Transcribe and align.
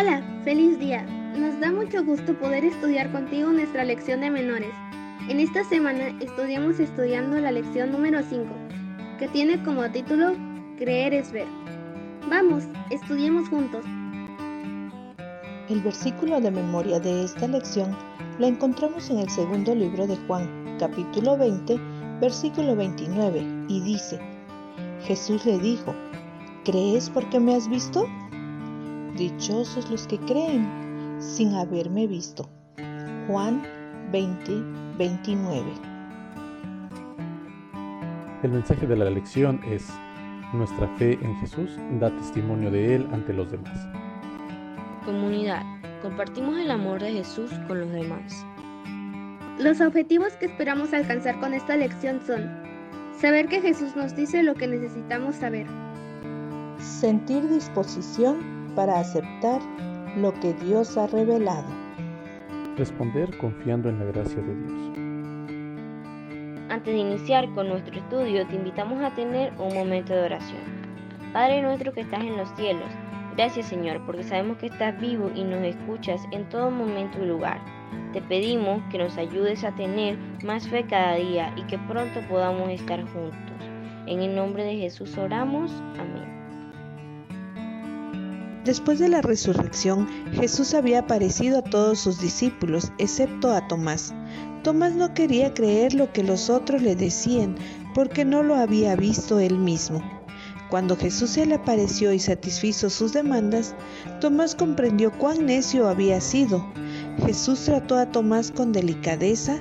Hola, 0.00 0.22
feliz 0.44 0.78
día. 0.78 1.02
Nos 1.36 1.58
da 1.58 1.72
mucho 1.72 2.04
gusto 2.04 2.32
poder 2.38 2.64
estudiar 2.64 3.10
contigo 3.10 3.50
nuestra 3.50 3.84
lección 3.84 4.20
de 4.20 4.30
menores. 4.30 4.72
En 5.28 5.40
esta 5.40 5.64
semana 5.64 6.16
estudiamos 6.20 6.78
estudiando 6.78 7.36
la 7.40 7.50
lección 7.50 7.90
número 7.90 8.20
5, 8.22 8.46
que 9.18 9.26
tiene 9.26 9.60
como 9.64 9.90
título 9.90 10.36
Creer 10.78 11.14
es 11.14 11.32
ver. 11.32 11.48
Vamos, 12.30 12.62
estudiemos 12.90 13.48
juntos. 13.48 13.84
El 15.68 15.80
versículo 15.80 16.40
de 16.40 16.52
memoria 16.52 17.00
de 17.00 17.24
esta 17.24 17.48
lección 17.48 17.90
la 18.38 18.46
encontramos 18.46 19.10
en 19.10 19.18
el 19.18 19.28
segundo 19.28 19.74
libro 19.74 20.06
de 20.06 20.16
Juan, 20.28 20.76
capítulo 20.78 21.36
20, 21.36 21.76
versículo 22.20 22.76
29, 22.76 23.44
y 23.66 23.80
dice, 23.80 24.20
Jesús 25.02 25.44
le 25.44 25.58
dijo, 25.58 25.92
¿crees 26.64 27.10
porque 27.10 27.40
me 27.40 27.56
has 27.56 27.68
visto? 27.68 28.06
Dichosos 29.18 29.90
los 29.90 30.06
que 30.06 30.16
creen 30.16 31.16
sin 31.18 31.52
haberme 31.56 32.06
visto. 32.06 32.48
Juan 33.26 33.64
20, 34.12 34.62
29. 34.96 35.72
El 38.44 38.52
mensaje 38.52 38.86
de 38.86 38.94
la 38.94 39.10
lección 39.10 39.60
es, 39.66 39.88
nuestra 40.52 40.86
fe 40.98 41.14
en 41.20 41.34
Jesús 41.40 41.76
da 41.98 42.14
testimonio 42.14 42.70
de 42.70 42.94
Él 42.94 43.08
ante 43.12 43.32
los 43.32 43.50
demás. 43.50 43.88
Comunidad, 45.04 45.64
compartimos 46.00 46.56
el 46.56 46.70
amor 46.70 47.02
de 47.02 47.10
Jesús 47.10 47.50
con 47.66 47.80
los 47.80 47.90
demás. 47.90 48.46
Los 49.58 49.80
objetivos 49.80 50.34
que 50.34 50.46
esperamos 50.46 50.94
alcanzar 50.94 51.40
con 51.40 51.54
esta 51.54 51.76
lección 51.76 52.20
son 52.24 52.48
saber 53.20 53.48
que 53.48 53.60
Jesús 53.60 53.96
nos 53.96 54.14
dice 54.14 54.44
lo 54.44 54.54
que 54.54 54.68
necesitamos 54.68 55.34
saber, 55.34 55.66
sentir 56.78 57.48
disposición 57.48 58.57
para 58.78 59.00
aceptar 59.00 59.60
lo 60.16 60.32
que 60.34 60.54
Dios 60.54 60.96
ha 60.96 61.08
revelado. 61.08 61.66
Responder 62.76 63.36
confiando 63.38 63.88
en 63.88 63.98
la 63.98 64.04
gracia 64.04 64.40
de 64.40 64.54
Dios. 64.54 64.98
Antes 66.70 66.94
de 66.94 67.00
iniciar 67.00 67.52
con 67.56 67.70
nuestro 67.70 67.98
estudio, 67.98 68.46
te 68.46 68.54
invitamos 68.54 69.02
a 69.02 69.12
tener 69.16 69.52
un 69.58 69.74
momento 69.74 70.14
de 70.14 70.22
oración. 70.22 70.60
Padre 71.32 71.60
nuestro 71.60 71.92
que 71.92 72.02
estás 72.02 72.20
en 72.20 72.36
los 72.36 72.48
cielos, 72.50 72.88
gracias 73.36 73.66
Señor, 73.66 74.00
porque 74.06 74.22
sabemos 74.22 74.58
que 74.58 74.66
estás 74.66 74.96
vivo 75.00 75.28
y 75.34 75.42
nos 75.42 75.62
escuchas 75.62 76.22
en 76.30 76.48
todo 76.48 76.70
momento 76.70 77.20
y 77.20 77.26
lugar. 77.26 77.58
Te 78.12 78.22
pedimos 78.22 78.80
que 78.92 78.98
nos 78.98 79.18
ayudes 79.18 79.64
a 79.64 79.74
tener 79.74 80.16
más 80.44 80.68
fe 80.68 80.84
cada 80.84 81.16
día 81.16 81.52
y 81.56 81.64
que 81.64 81.78
pronto 81.78 82.20
podamos 82.28 82.70
estar 82.70 83.02
juntos. 83.12 83.58
En 84.06 84.20
el 84.22 84.36
nombre 84.36 84.62
de 84.62 84.76
Jesús 84.76 85.18
oramos. 85.18 85.72
Amén. 85.98 86.37
Después 88.68 88.98
de 88.98 89.08
la 89.08 89.22
resurrección, 89.22 90.06
Jesús 90.34 90.74
había 90.74 90.98
aparecido 90.98 91.60
a 91.60 91.62
todos 91.62 92.00
sus 92.00 92.20
discípulos, 92.20 92.92
excepto 92.98 93.50
a 93.50 93.66
Tomás. 93.66 94.12
Tomás 94.62 94.92
no 94.92 95.14
quería 95.14 95.54
creer 95.54 95.94
lo 95.94 96.12
que 96.12 96.22
los 96.22 96.50
otros 96.50 96.82
le 96.82 96.94
decían, 96.94 97.56
porque 97.94 98.26
no 98.26 98.42
lo 98.42 98.56
había 98.56 98.94
visto 98.94 99.40
él 99.40 99.56
mismo. 99.56 100.02
Cuando 100.68 100.98
Jesús 100.98 101.30
se 101.30 101.46
le 101.46 101.54
apareció 101.54 102.12
y 102.12 102.18
satisfizo 102.18 102.90
sus 102.90 103.14
demandas, 103.14 103.74
Tomás 104.20 104.54
comprendió 104.54 105.12
cuán 105.12 105.46
necio 105.46 105.88
había 105.88 106.20
sido. 106.20 106.62
Jesús 107.24 107.64
trató 107.64 107.96
a 107.96 108.12
Tomás 108.12 108.50
con 108.50 108.72
delicadeza 108.72 109.56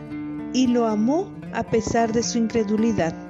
y 0.51 0.67
lo 0.67 0.85
amó 0.85 1.31
a 1.53 1.63
pesar 1.63 2.11
de 2.11 2.23
su 2.23 2.39
incredulidad. 2.39 3.26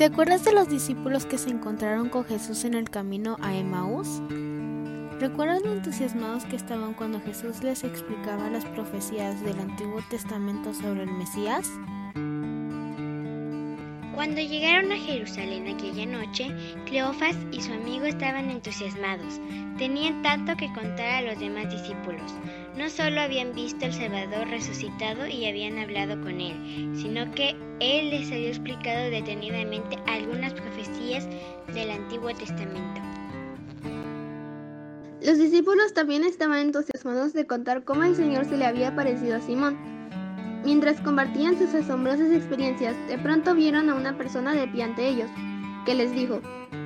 ¿Te 0.00 0.06
acuerdas 0.06 0.46
de 0.46 0.54
los 0.54 0.70
discípulos 0.70 1.26
que 1.26 1.36
se 1.36 1.50
encontraron 1.50 2.08
con 2.08 2.24
Jesús 2.24 2.64
en 2.64 2.72
el 2.72 2.88
camino 2.88 3.36
a 3.42 3.54
Emaús? 3.54 4.22
¿Recuerdan 5.20 5.62
lo 5.62 5.74
entusiasmados 5.74 6.46
que 6.46 6.56
estaban 6.56 6.94
cuando 6.94 7.20
Jesús 7.20 7.62
les 7.62 7.84
explicaba 7.84 8.48
las 8.48 8.64
profecías 8.64 9.42
del 9.42 9.60
Antiguo 9.60 10.00
Testamento 10.08 10.72
sobre 10.72 11.02
el 11.02 11.12
Mesías? 11.12 11.68
Cuando 14.20 14.42
llegaron 14.42 14.92
a 14.92 14.98
Jerusalén 14.98 15.66
aquella 15.66 16.04
noche, 16.04 16.54
Cleofas 16.84 17.34
y 17.52 17.62
su 17.62 17.72
amigo 17.72 18.04
estaban 18.04 18.50
entusiasmados. 18.50 19.40
Tenían 19.78 20.20
tanto 20.20 20.54
que 20.58 20.70
contar 20.74 21.08
a 21.08 21.22
los 21.22 21.40
demás 21.40 21.70
discípulos. 21.70 22.34
No 22.76 22.90
solo 22.90 23.22
habían 23.22 23.54
visto 23.54 23.86
al 23.86 23.94
Salvador 23.94 24.46
resucitado 24.48 25.26
y 25.26 25.46
habían 25.46 25.78
hablado 25.78 26.20
con 26.20 26.38
él, 26.38 26.92
sino 26.94 27.32
que 27.34 27.56
él 27.80 28.10
les 28.10 28.30
había 28.30 28.48
explicado 28.48 29.08
detenidamente 29.08 29.96
algunas 30.06 30.52
profecías 30.52 31.26
del 31.72 31.90
Antiguo 31.90 32.34
Testamento. 32.34 33.00
Los 35.22 35.38
discípulos 35.38 35.94
también 35.94 36.24
estaban 36.24 36.58
entusiasmados 36.58 37.32
de 37.32 37.46
contar 37.46 37.84
cómo 37.84 38.04
el 38.04 38.14
Señor 38.14 38.44
se 38.44 38.58
le 38.58 38.66
había 38.66 38.88
aparecido 38.88 39.36
a 39.36 39.40
Simón. 39.40 39.99
Mientras 40.64 41.00
compartían 41.00 41.58
sus 41.58 41.74
asombrosas 41.74 42.30
experiencias, 42.30 42.94
de 43.08 43.18
pronto 43.18 43.54
vieron 43.54 43.88
a 43.88 43.94
una 43.94 44.16
persona 44.16 44.52
de 44.52 44.68
pie 44.68 44.82
ante 44.82 45.08
ellos, 45.08 45.30
que 45.86 45.94
les 45.94 46.12
dijo, 46.12 46.40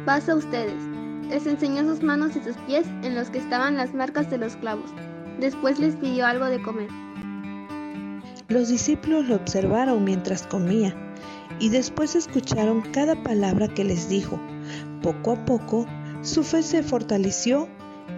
pasa 0.06 0.32
a 0.32 0.36
ustedes. 0.36 0.80
Les 1.28 1.46
enseñó 1.46 1.82
sus 1.82 2.02
manos 2.02 2.36
y 2.36 2.40
sus 2.40 2.56
pies 2.66 2.86
en 3.02 3.14
los 3.14 3.30
que 3.30 3.38
estaban 3.38 3.76
las 3.76 3.92
marcas 3.92 4.30
de 4.30 4.38
los 4.38 4.56
clavos. 4.56 4.90
Después 5.40 5.78
les 5.80 5.96
pidió 5.96 6.26
algo 6.26 6.46
de 6.46 6.62
comer. 6.62 6.88
Los 8.48 8.68
discípulos 8.68 9.26
lo 9.26 9.36
observaron 9.36 10.04
mientras 10.04 10.46
comía 10.46 10.94
y 11.58 11.70
después 11.70 12.14
escucharon 12.14 12.82
cada 12.92 13.20
palabra 13.22 13.68
que 13.68 13.84
les 13.84 14.08
dijo. 14.08 14.38
Poco 15.02 15.32
a 15.32 15.44
poco, 15.44 15.86
su 16.22 16.44
fe 16.44 16.62
se 16.62 16.82
fortaleció 16.82 17.68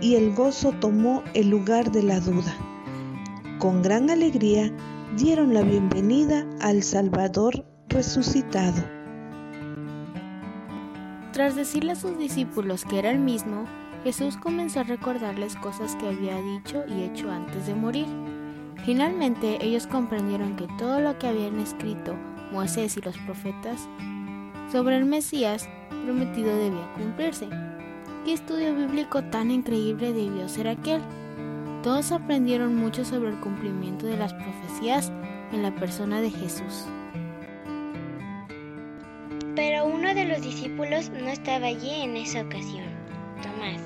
y 0.01 0.17
el 0.17 0.35
gozo 0.35 0.73
tomó 0.73 1.23
el 1.35 1.49
lugar 1.49 1.93
de 1.93 2.03
la 2.03 2.21
duda. 2.21 2.55
Con 3.59 3.83
gran 3.83 4.11
alegría, 4.11 4.73
dieron 5.15 5.55
la 5.55 5.63
bienvenida 5.63 6.45
al 6.61 6.83
Salvador 6.83 7.65
resucitado. 7.89 8.83
Tras 11.33 11.55
decirle 11.55 11.93
a 11.93 11.97
sus 11.97 12.19
discípulos 12.19 12.85
que 12.85 12.99
era 12.99 13.11
el 13.11 13.19
mismo, 13.19 13.65
Jesús 14.05 14.37
comenzó 14.37 14.81
a 14.81 14.85
recordarles 14.85 15.55
cosas 15.57 15.95
que 15.97 16.09
había 16.09 16.41
dicho 16.41 16.85
y 16.89 17.03
hecho 17.05 17.31
antes 17.31 17.67
de 17.67 17.75
morir. 17.75 18.07
Finalmente 18.85 19.65
ellos 19.65 19.87
comprendieron 19.87 20.57
que 20.57 20.67
todo 20.79 21.01
lo 21.01 21.19
que 21.19 21.29
habían 21.29 21.61
escrito 21.61 22.15
Moisés 22.53 22.97
y 22.97 23.01
los 23.01 23.17
profetas 23.19 23.89
sobre 24.71 24.97
el 24.97 25.05
Mesías 25.05 25.69
prometido 26.05 26.55
debía 26.57 26.93
cumplirse. 26.95 27.49
¿Qué 28.25 28.33
estudio 28.33 28.75
bíblico 28.75 29.23
tan 29.25 29.51
increíble 29.51 30.13
debió 30.13 30.49
ser 30.49 30.69
aquel? 30.69 31.01
Todos 31.87 32.11
aprendieron 32.11 32.75
mucho 32.75 33.05
sobre 33.05 33.31
el 33.31 33.39
cumplimiento 33.39 34.07
de 34.07 34.17
las 34.17 34.35
profecías 34.35 35.13
en 35.53 35.63
la 35.63 35.73
persona 35.73 36.21
de 36.21 36.33
Jesús. 36.33 36.85
Pero 39.55 39.87
uno 39.87 40.13
de 40.13 40.25
los 40.25 40.43
discípulos 40.43 41.11
no 41.11 41.29
estaba 41.29 41.69
allí 41.69 42.03
en 42.03 42.17
esa 42.17 42.41
ocasión, 42.41 42.87
Tomás. 43.41 43.81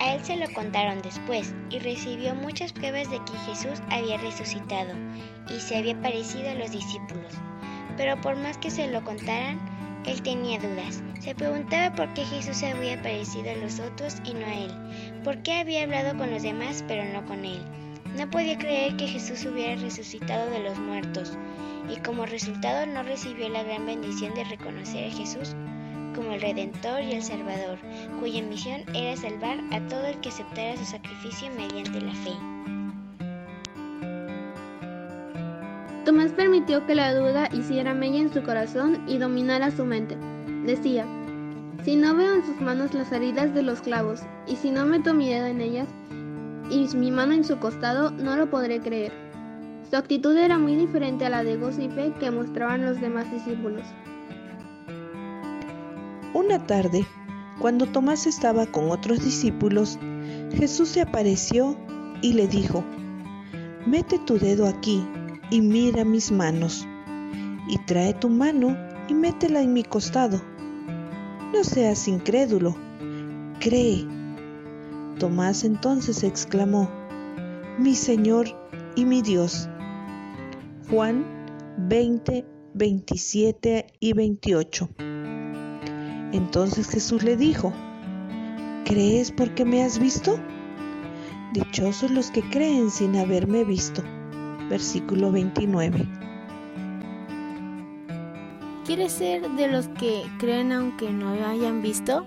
A 0.00 0.14
él 0.14 0.24
se 0.24 0.38
lo 0.38 0.50
contaron 0.54 1.02
después 1.02 1.54
y 1.68 1.80
recibió 1.80 2.34
muchas 2.34 2.72
pruebas 2.72 3.10
de 3.10 3.18
que 3.18 3.36
Jesús 3.44 3.78
había 3.90 4.16
resucitado 4.16 4.94
y 5.54 5.60
se 5.60 5.76
había 5.76 6.00
parecido 6.00 6.48
a 6.48 6.54
los 6.54 6.70
discípulos. 6.70 7.34
Pero 7.98 8.18
por 8.22 8.36
más 8.36 8.56
que 8.56 8.70
se 8.70 8.90
lo 8.90 9.04
contaran, 9.04 9.60
él 10.06 10.22
tenía 10.22 10.58
dudas. 10.58 11.02
Se 11.20 11.34
preguntaba 11.34 11.94
por 11.94 12.12
qué 12.14 12.24
Jesús 12.24 12.62
había 12.62 13.00
parecido 13.02 13.50
a 13.50 13.56
los 13.56 13.80
otros 13.80 14.16
y 14.24 14.34
no 14.34 14.46
a 14.46 14.54
él. 14.54 15.22
¿Por 15.22 15.42
qué 15.42 15.54
había 15.54 15.84
hablado 15.84 16.16
con 16.16 16.30
los 16.30 16.42
demás 16.42 16.84
pero 16.86 17.04
no 17.12 17.24
con 17.26 17.44
él? 17.44 17.62
No 18.16 18.30
podía 18.30 18.58
creer 18.58 18.96
que 18.96 19.08
Jesús 19.08 19.44
hubiera 19.44 19.80
resucitado 19.80 20.50
de 20.50 20.60
los 20.60 20.78
muertos 20.78 21.36
y 21.92 21.96
como 22.00 22.26
resultado 22.26 22.86
no 22.86 23.02
recibió 23.02 23.48
la 23.48 23.62
gran 23.62 23.86
bendición 23.86 24.34
de 24.34 24.44
reconocer 24.44 25.10
a 25.10 25.16
Jesús 25.16 25.54
como 26.14 26.32
el 26.32 26.40
Redentor 26.40 27.02
y 27.02 27.12
el 27.12 27.22
Salvador, 27.22 27.78
cuya 28.20 28.42
misión 28.42 28.84
era 28.94 29.16
salvar 29.16 29.58
a 29.72 29.80
todo 29.88 30.06
el 30.06 30.20
que 30.20 30.28
aceptara 30.28 30.76
su 30.76 30.84
sacrificio 30.84 31.50
mediante 31.56 32.00
la 32.00 32.12
fe. 32.12 32.53
Tomás 36.04 36.32
permitió 36.32 36.84
que 36.84 36.94
la 36.94 37.14
duda 37.14 37.48
hiciera 37.50 37.94
mella 37.94 38.18
en 38.18 38.32
su 38.32 38.42
corazón 38.42 39.02
y 39.08 39.16
dominara 39.16 39.70
su 39.70 39.86
mente. 39.86 40.18
Decía, 40.66 41.06
si 41.82 41.96
no 41.96 42.14
veo 42.14 42.34
en 42.34 42.44
sus 42.44 42.60
manos 42.60 42.92
las 42.92 43.10
heridas 43.10 43.54
de 43.54 43.62
los 43.62 43.80
clavos, 43.80 44.20
y 44.46 44.56
si 44.56 44.70
no 44.70 44.84
meto 44.84 45.14
mi 45.14 45.30
dedo 45.30 45.46
en 45.46 45.62
ellas, 45.62 45.88
y 46.70 46.94
mi 46.94 47.10
mano 47.10 47.32
en 47.32 47.44
su 47.44 47.58
costado, 47.58 48.10
no 48.10 48.36
lo 48.36 48.50
podré 48.50 48.80
creer. 48.80 49.12
Su 49.88 49.96
actitud 49.96 50.36
era 50.36 50.58
muy 50.58 50.76
diferente 50.76 51.24
a 51.24 51.30
la 51.30 51.42
de 51.42 51.56
gozo 51.56 51.80
y 51.80 51.88
fe 51.88 52.12
que 52.20 52.30
mostraban 52.30 52.84
los 52.84 53.00
demás 53.00 53.30
discípulos. 53.30 53.86
Una 56.34 56.66
tarde, 56.66 57.06
cuando 57.60 57.86
Tomás 57.86 58.26
estaba 58.26 58.66
con 58.66 58.90
otros 58.90 59.24
discípulos, 59.24 59.98
Jesús 60.52 60.90
se 60.90 61.00
apareció 61.00 61.78
y 62.20 62.34
le 62.34 62.46
dijo, 62.46 62.84
Mete 63.86 64.18
tu 64.18 64.38
dedo 64.38 64.66
aquí 64.66 65.06
y 65.50 65.60
mira 65.60 66.04
mis 66.04 66.32
manos, 66.32 66.86
y 67.68 67.78
trae 67.86 68.14
tu 68.14 68.28
mano 68.28 68.76
y 69.08 69.14
métela 69.14 69.60
en 69.60 69.72
mi 69.72 69.82
costado. 69.82 70.40
No 71.52 71.62
seas 71.64 72.08
incrédulo, 72.08 72.74
cree. 73.60 74.06
Tomás 75.18 75.64
entonces 75.64 76.24
exclamó, 76.24 76.90
mi 77.78 77.94
Señor 77.94 78.46
y 78.96 79.04
mi 79.04 79.22
Dios. 79.22 79.68
Juan 80.90 81.24
20, 81.78 82.44
27 82.74 83.86
y 84.00 84.12
28. 84.12 84.88
Entonces 86.32 86.88
Jesús 86.88 87.22
le 87.22 87.36
dijo, 87.36 87.72
¿crees 88.84 89.30
porque 89.30 89.64
me 89.64 89.82
has 89.82 89.98
visto? 89.98 90.38
Dichosos 91.52 92.10
los 92.10 92.30
que 92.30 92.42
creen 92.50 92.90
sin 92.90 93.16
haberme 93.16 93.64
visto. 93.64 94.02
Versículo 94.68 95.30
29. 95.30 96.06
¿Quieres 98.84 99.12
ser 99.12 99.48
de 99.52 99.68
los 99.68 99.88
que 99.88 100.24
creen 100.38 100.72
aunque 100.72 101.10
no 101.10 101.30
hayan 101.30 101.80
visto? 101.80 102.26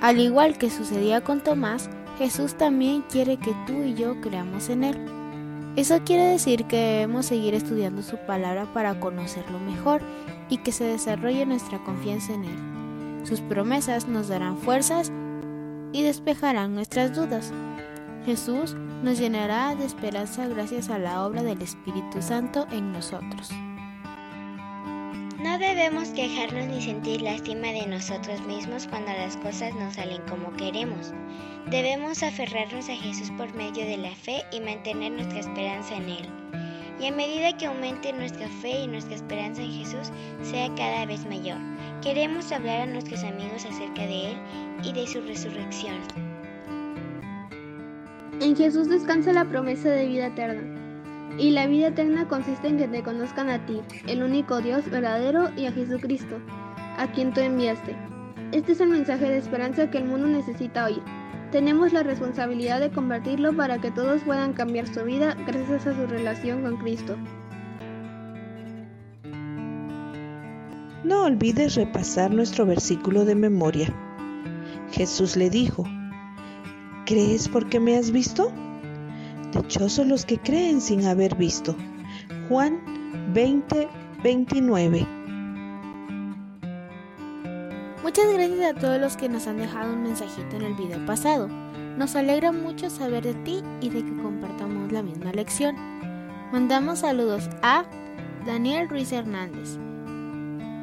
Al 0.00 0.20
igual 0.20 0.56
que 0.58 0.70
sucedía 0.70 1.22
con 1.22 1.40
Tomás, 1.40 1.90
Jesús 2.18 2.54
también 2.54 3.02
quiere 3.10 3.36
que 3.36 3.54
tú 3.66 3.82
y 3.84 3.94
yo 3.94 4.20
creamos 4.20 4.70
en 4.70 4.84
Él. 4.84 4.96
Eso 5.76 6.00
quiere 6.04 6.24
decir 6.24 6.64
que 6.64 6.76
debemos 6.76 7.26
seguir 7.26 7.54
estudiando 7.54 8.02
su 8.02 8.16
palabra 8.16 8.72
para 8.72 8.98
conocerlo 8.98 9.58
mejor 9.58 10.00
y 10.48 10.58
que 10.58 10.72
se 10.72 10.84
desarrolle 10.84 11.44
nuestra 11.44 11.82
confianza 11.84 12.32
en 12.32 12.44
Él. 12.44 13.26
Sus 13.26 13.40
promesas 13.42 14.08
nos 14.08 14.28
darán 14.28 14.56
fuerzas 14.56 15.12
y 15.92 16.02
despejarán 16.02 16.74
nuestras 16.74 17.14
dudas. 17.14 17.52
Jesús 18.26 18.74
nos 19.04 19.20
llenará 19.20 19.76
de 19.76 19.84
esperanza 19.84 20.48
gracias 20.48 20.90
a 20.90 20.98
la 20.98 21.24
obra 21.24 21.44
del 21.44 21.62
Espíritu 21.62 22.20
Santo 22.20 22.66
en 22.72 22.90
nosotros. 22.90 23.52
No 25.38 25.58
debemos 25.60 26.08
quejarnos 26.08 26.66
ni 26.66 26.82
sentir 26.82 27.22
lástima 27.22 27.68
de 27.68 27.86
nosotros 27.86 28.40
mismos 28.40 28.88
cuando 28.88 29.12
las 29.12 29.36
cosas 29.36 29.72
no 29.76 29.92
salen 29.92 30.20
como 30.28 30.52
queremos. 30.56 31.12
Debemos 31.70 32.24
aferrarnos 32.24 32.88
a 32.88 32.96
Jesús 32.96 33.30
por 33.38 33.54
medio 33.54 33.84
de 33.84 33.96
la 33.96 34.10
fe 34.10 34.42
y 34.50 34.58
mantener 34.58 35.12
nuestra 35.12 35.38
esperanza 35.38 35.94
en 35.94 36.08
Él. 36.08 36.28
Y 36.98 37.06
a 37.06 37.12
medida 37.12 37.56
que 37.56 37.66
aumente 37.66 38.12
nuestra 38.12 38.48
fe 38.60 38.80
y 38.80 38.88
nuestra 38.88 39.14
esperanza 39.14 39.62
en 39.62 39.70
Jesús 39.70 40.10
sea 40.42 40.74
cada 40.74 41.06
vez 41.06 41.24
mayor, 41.26 41.58
queremos 42.02 42.50
hablar 42.50 42.80
a 42.80 42.86
nuestros 42.86 43.22
amigos 43.22 43.64
acerca 43.64 44.02
de 44.02 44.32
Él 44.32 44.36
y 44.82 44.92
de 44.92 45.06
su 45.06 45.20
resurrección. 45.20 46.35
En 48.40 48.54
Jesús 48.54 48.88
descansa 48.88 49.32
la 49.32 49.46
promesa 49.46 49.88
de 49.88 50.06
vida 50.06 50.26
eterna. 50.26 50.62
Y 51.38 51.50
la 51.50 51.66
vida 51.66 51.88
eterna 51.88 52.28
consiste 52.28 52.68
en 52.68 52.78
que 52.78 52.88
te 52.88 53.02
conozcan 53.02 53.48
a 53.48 53.64
ti, 53.66 53.80
el 54.06 54.22
único 54.22 54.60
Dios 54.60 54.88
verdadero, 54.90 55.50
y 55.56 55.66
a 55.66 55.72
Jesucristo, 55.72 56.36
a 56.98 57.10
quien 57.12 57.32
tú 57.32 57.40
enviaste. 57.40 57.96
Este 58.52 58.72
es 58.72 58.80
el 58.80 58.88
mensaje 58.88 59.26
de 59.26 59.38
esperanza 59.38 59.90
que 59.90 59.98
el 59.98 60.04
mundo 60.04 60.28
necesita 60.28 60.84
oír. 60.86 61.02
Tenemos 61.50 61.92
la 61.92 62.02
responsabilidad 62.02 62.80
de 62.80 62.90
compartirlo 62.90 63.56
para 63.56 63.78
que 63.80 63.90
todos 63.90 64.22
puedan 64.22 64.52
cambiar 64.52 64.86
su 64.86 65.04
vida 65.04 65.34
gracias 65.46 65.86
a 65.86 65.94
su 65.94 66.06
relación 66.06 66.62
con 66.62 66.76
Cristo. 66.76 67.16
No 71.04 71.24
olvides 71.24 71.74
repasar 71.76 72.32
nuestro 72.32 72.66
versículo 72.66 73.24
de 73.24 73.34
memoria. 73.34 73.94
Jesús 74.90 75.36
le 75.36 75.50
dijo, 75.50 75.84
¿crees 77.06 77.48
porque 77.48 77.80
me 77.80 77.96
has 77.96 78.10
visto? 78.10 78.52
Dichosos 79.52 80.06
los 80.06 80.26
que 80.26 80.38
creen 80.38 80.80
sin 80.80 81.06
haber 81.06 81.34
visto. 81.36 81.74
Juan 82.48 82.78
20, 83.32 83.88
29. 84.22 85.06
Muchas 88.02 88.32
gracias 88.32 88.76
a 88.76 88.78
todos 88.78 89.00
los 89.00 89.16
que 89.16 89.28
nos 89.28 89.46
han 89.46 89.56
dejado 89.56 89.94
un 89.94 90.02
mensajito 90.02 90.56
en 90.56 90.62
el 90.62 90.74
video 90.74 91.04
pasado. 91.06 91.48
Nos 91.96 92.14
alegra 92.14 92.52
mucho 92.52 92.90
saber 92.90 93.24
de 93.24 93.34
ti 93.34 93.62
y 93.80 93.88
de 93.88 94.04
que 94.04 94.22
compartamos 94.22 94.92
la 94.92 95.02
misma 95.02 95.32
lección. 95.32 95.76
Mandamos 96.52 97.00
saludos 97.00 97.48
a 97.62 97.84
Daniel 98.44 98.88
Ruiz 98.88 99.12
Hernández, 99.12 99.78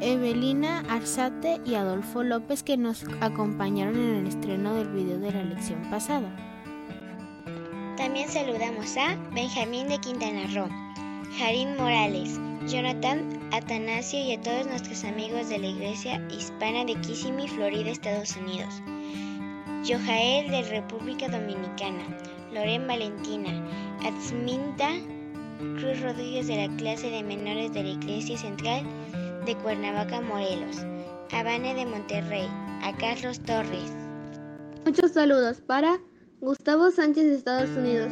Evelina 0.04 0.84
Arzate 0.90 1.62
y 1.66 1.76
Adolfo 1.76 2.24
López 2.24 2.62
que 2.62 2.76
nos 2.76 3.06
acompañaron 3.22 3.96
en 3.96 4.16
el 4.16 4.28
estreno 4.28 4.76
del 4.76 4.90
video 4.90 5.18
de 5.18 5.32
la 5.32 5.44
lección 5.44 5.82
pasada. 5.90 6.30
También 7.96 8.28
saludamos 8.28 8.98
a 8.98 9.16
Benjamín 9.34 9.88
de 9.88 9.98
Quintana 10.00 10.46
Roo, 10.54 10.68
Jarín 11.38 11.78
Morales, 11.78 12.38
Jonathan 12.68 13.40
Atanasio 13.54 14.20
y 14.20 14.34
a 14.34 14.42
todos 14.42 14.68
nuestros 14.68 15.06
amigos 15.06 15.48
de 15.48 15.60
la 15.60 15.68
Iglesia 15.68 16.22
Hispana 16.30 16.84
de 16.84 16.96
Kissimmee, 16.96 17.48
Florida, 17.48 17.90
Estados 17.90 18.36
Unidos. 18.36 18.82
Yojael 19.86 20.52
de 20.52 20.64
República 20.64 21.30
Dominicana, 21.30 22.04
Loren 22.52 22.88
Valentina, 22.88 23.52
Atzminta 24.06 24.90
Cruz 25.78 26.02
Rodríguez 26.02 26.48
de 26.48 26.68
la 26.68 26.76
clase 26.76 27.10
de 27.10 27.24
menores 27.24 27.72
de 27.72 27.84
la 27.84 27.90
Iglesia 27.92 28.38
Central 28.38 28.84
de 29.46 29.56
Cuernavaca, 29.58 30.22
Morelos, 30.22 30.86
Habane 31.32 31.74
de 31.76 31.86
Monterrey, 31.86 32.48
a 32.82 32.96
Carlos 32.98 33.40
Torres. 33.42 33.92
Muchos 34.86 35.12
saludos 35.12 35.62
para 35.62 36.00
Gustavo 36.40 36.92
Sánchez 36.92 37.26
de 37.26 37.36
Estados 37.36 37.70
Unidos, 37.72 38.12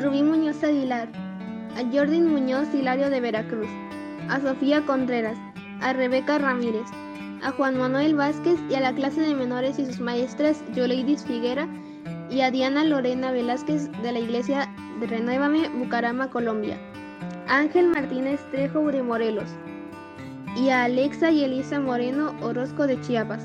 Rubí 0.00 0.22
Muñoz 0.22 0.62
Aguilar, 0.62 1.08
a 1.76 1.82
Jordi 1.92 2.20
Muñoz 2.20 2.72
Hilario 2.74 3.10
de 3.10 3.20
Veracruz, 3.20 3.68
a 4.28 4.40
Sofía 4.40 4.84
Contreras, 4.86 5.38
a 5.80 5.92
Rebeca 5.92 6.38
Ramírez, 6.38 6.86
a 7.42 7.50
Juan 7.52 7.78
Manuel 7.78 8.14
Vázquez 8.14 8.58
y 8.70 8.74
a 8.74 8.80
la 8.80 8.94
clase 8.94 9.20
de 9.20 9.34
menores 9.34 9.78
y 9.78 9.86
sus 9.86 10.00
maestras 10.00 10.62
Yoleidis 10.74 11.24
Figuera 11.24 11.68
y 12.30 12.40
a 12.40 12.50
Diana 12.50 12.84
Lorena 12.84 13.32
Velázquez 13.32 13.90
de 14.02 14.12
la 14.12 14.20
iglesia 14.20 14.72
de 15.00 15.06
Renuévame, 15.06 15.68
Bucarama, 15.68 16.30
Colombia, 16.30 16.78
Ángel 17.48 17.88
Martínez 17.88 18.40
Trejo 18.50 18.90
de 18.92 19.02
Morelos 19.02 19.50
y 20.56 20.70
a 20.70 20.84
Alexa 20.84 21.30
y 21.30 21.44
Elisa 21.44 21.80
Moreno 21.80 22.34
Orozco 22.42 22.86
de 22.86 23.00
Chiapas. 23.00 23.42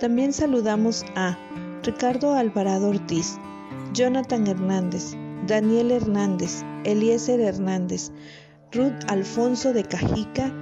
También 0.00 0.32
saludamos 0.32 1.04
a 1.16 1.36
Ricardo 1.82 2.34
Alvarado 2.34 2.88
Ortiz, 2.90 3.38
Jonathan 3.92 4.46
Hernández, 4.46 5.16
Daniel 5.46 5.90
Hernández, 5.90 6.62
Eliezer 6.84 7.40
Hernández, 7.40 8.12
Ruth 8.72 9.04
Alfonso 9.08 9.72
de 9.72 9.84
Cajica, 9.84 10.52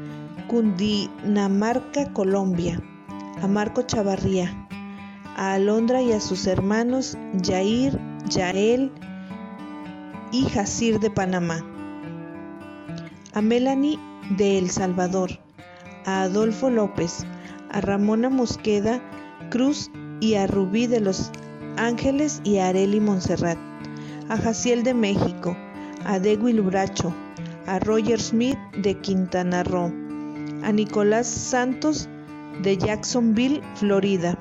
Cundinamarca, 0.48 2.12
Colombia, 2.12 2.80
a 3.42 3.46
Marco 3.46 3.82
Chavarría, 3.82 4.68
a 5.37 5.54
Alondra 5.54 6.02
y 6.02 6.12
a 6.12 6.20
sus 6.20 6.46
hermanos 6.46 7.18
Jair, 7.44 7.99
Yael 8.28 8.90
y 10.32 10.44
Jacir 10.44 10.99
de 11.00 11.11
Panamá, 11.11 11.64
a 13.35 13.42
Melanie 13.42 13.99
de 14.30 14.59
El 14.59 14.71
Salvador, 14.71 15.30
a 16.04 16.23
Adolfo 16.23 16.71
López, 16.71 17.26
a 17.71 17.80
Ramona 17.80 18.30
Mosqueda 18.30 19.00
Cruz 19.50 19.90
y 20.21 20.35
a 20.35 20.47
Rubí 20.47 20.87
de 20.87 21.00
Los 21.00 21.30
Ángeles 21.76 22.40
y 22.45 22.59
a 22.59 22.68
Areli 22.68 23.00
Montserrat, 23.00 23.59
a 24.28 24.37
Jaciel 24.37 24.83
de 24.83 24.95
México, 24.95 25.56
a 26.04 26.18
Dewey 26.18 26.59
Bracho, 26.61 27.12
a 27.66 27.78
Roger 27.80 28.21
Smith 28.21 28.59
de 28.83 28.95
Quintana 29.00 29.62
Roo, 29.62 29.92
a 30.62 30.73
Nicolás 30.73 31.26
Santos 31.26 32.09
de 32.62 32.76
Jacksonville, 32.76 33.61
Florida. 33.75 34.38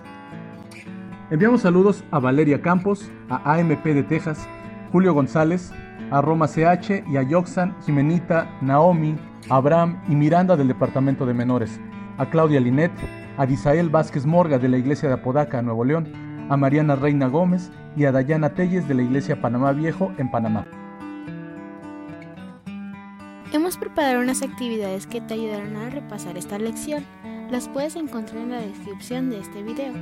Enviamos 1.31 1.61
saludos 1.61 2.03
a 2.11 2.19
Valeria 2.19 2.61
Campos, 2.61 3.09
a 3.29 3.55
AMP 3.55 3.83
de 3.83 4.03
Texas, 4.03 4.47
Julio 4.91 5.13
González, 5.13 5.71
a 6.11 6.21
Roma 6.21 6.47
CH 6.47 7.03
y 7.11 7.17
a 7.17 7.23
Yoxan, 7.23 7.75
Jimenita, 7.83 8.49
Naomi, 8.61 9.15
Abraham 9.49 10.01
y 10.09 10.15
Miranda 10.15 10.57
del 10.57 10.67
Departamento 10.67 11.25
de 11.25 11.33
Menores, 11.33 11.79
a 12.17 12.29
Claudia 12.29 12.59
Linet, 12.59 12.91
a 13.37 13.45
Disael 13.45 13.89
Vázquez 13.89 14.25
Morga 14.25 14.57
de 14.57 14.69
la 14.69 14.77
Iglesia 14.77 15.07
de 15.07 15.15
Apodaca, 15.15 15.61
Nuevo 15.61 15.85
León, 15.85 16.11
a 16.49 16.57
Mariana 16.57 16.95
Reina 16.95 17.27
Gómez 17.27 17.71
y 17.95 18.05
a 18.05 18.11
Dayana 18.11 18.53
Telles 18.53 18.87
de 18.87 18.95
la 18.95 19.03
Iglesia 19.03 19.41
Panamá 19.41 19.71
Viejo 19.71 20.11
en 20.17 20.31
Panamá. 20.31 20.65
Hemos 23.53 23.77
preparado 23.77 24.21
unas 24.21 24.41
actividades 24.41 25.07
que 25.07 25.21
te 25.21 25.35
ayudarán 25.35 25.75
a 25.75 25.89
repasar 25.89 26.37
esta 26.37 26.57
lección. 26.57 27.05
Las 27.51 27.69
puedes 27.69 27.95
encontrar 27.95 28.41
en 28.41 28.51
la 28.51 28.59
descripción 28.59 29.29
de 29.29 29.39
este 29.39 29.61
video. 29.61 29.93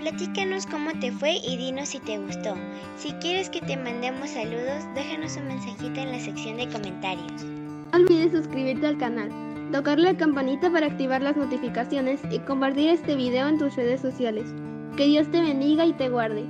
Platícanos 0.00 0.64
cómo 0.64 0.92
te 0.98 1.12
fue 1.12 1.36
y 1.46 1.58
dinos 1.58 1.90
si 1.90 1.98
te 2.00 2.16
gustó. 2.16 2.54
Si 2.96 3.12
quieres 3.20 3.50
que 3.50 3.60
te 3.60 3.76
mandemos 3.76 4.30
saludos, 4.30 4.82
déjanos 4.94 5.36
un 5.36 5.48
mensajito 5.48 6.00
en 6.00 6.12
la 6.12 6.18
sección 6.18 6.56
de 6.56 6.68
comentarios. 6.70 7.44
No 7.92 7.98
olvides 7.98 8.32
suscribirte 8.32 8.86
al 8.86 8.96
canal 8.96 9.30
tocar 9.70 9.98
la 9.98 10.16
campanita 10.16 10.72
para 10.72 10.86
activar 10.86 11.20
las 11.20 11.36
notificaciones 11.36 12.20
y 12.30 12.38
compartir 12.40 12.88
este 12.88 13.14
video 13.14 13.46
en 13.46 13.58
tus 13.58 13.76
redes 13.76 14.00
sociales. 14.00 14.46
Que 14.96 15.04
Dios 15.04 15.30
te 15.30 15.42
bendiga 15.42 15.84
y 15.84 15.92
te 15.92 16.08
guarde. 16.08 16.46